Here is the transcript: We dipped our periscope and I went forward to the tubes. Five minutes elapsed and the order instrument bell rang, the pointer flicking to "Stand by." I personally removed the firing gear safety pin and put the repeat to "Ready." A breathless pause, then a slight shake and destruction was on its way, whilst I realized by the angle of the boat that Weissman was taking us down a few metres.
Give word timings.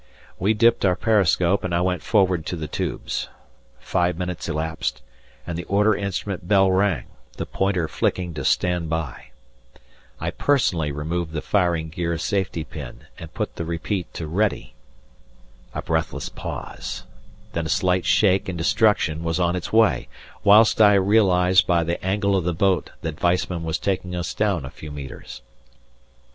We 0.39 0.55
dipped 0.55 0.83
our 0.83 0.95
periscope 0.95 1.63
and 1.63 1.75
I 1.75 1.81
went 1.81 2.01
forward 2.01 2.43
to 2.47 2.55
the 2.55 2.67
tubes. 2.67 3.29
Five 3.77 4.17
minutes 4.17 4.49
elapsed 4.49 5.03
and 5.45 5.55
the 5.55 5.63
order 5.65 5.93
instrument 5.93 6.47
bell 6.47 6.71
rang, 6.71 7.03
the 7.37 7.45
pointer 7.45 7.87
flicking 7.87 8.33
to 8.33 8.43
"Stand 8.43 8.89
by." 8.89 9.25
I 10.19 10.31
personally 10.31 10.91
removed 10.91 11.33
the 11.33 11.41
firing 11.43 11.89
gear 11.89 12.17
safety 12.17 12.63
pin 12.63 13.05
and 13.19 13.35
put 13.35 13.57
the 13.57 13.63
repeat 13.63 14.11
to 14.15 14.25
"Ready." 14.25 14.73
A 15.75 15.83
breathless 15.83 16.29
pause, 16.29 17.03
then 17.53 17.67
a 17.67 17.69
slight 17.69 18.03
shake 18.03 18.49
and 18.49 18.57
destruction 18.57 19.23
was 19.23 19.39
on 19.39 19.55
its 19.55 19.71
way, 19.71 20.09
whilst 20.43 20.81
I 20.81 20.95
realized 20.95 21.67
by 21.67 21.83
the 21.83 22.03
angle 22.03 22.35
of 22.35 22.43
the 22.43 22.55
boat 22.55 22.89
that 23.03 23.21
Weissman 23.21 23.63
was 23.63 23.77
taking 23.77 24.15
us 24.15 24.33
down 24.33 24.65
a 24.65 24.71
few 24.71 24.89
metres. 24.91 25.43